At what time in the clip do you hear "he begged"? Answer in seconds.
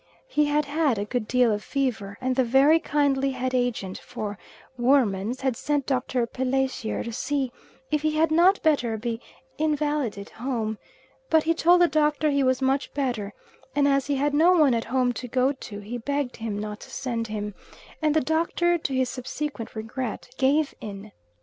15.81-16.37